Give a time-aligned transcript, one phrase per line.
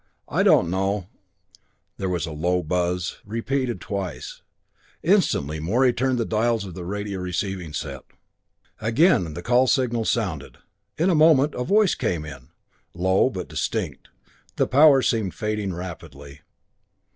[0.27, 1.05] I don't know"
[1.99, 4.41] There was a low buzz, repeated twice.
[5.03, 8.01] Instantly Morey turned the dials of the radio receiving set
[8.79, 10.57] again the call signal sounded.
[10.97, 12.49] In a moment a voice came in
[12.95, 14.07] low, but distinct.
[14.55, 16.41] The power seemed fading rapidly.